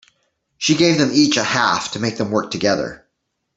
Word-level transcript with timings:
She 0.57 0.73
gave 0.75 0.97
them 0.97 1.11
each 1.13 1.37
a 1.37 1.43
half 1.43 1.91
to 1.91 1.99
make 1.99 2.17
them 2.17 2.31
work 2.31 2.49
together. 2.49 3.05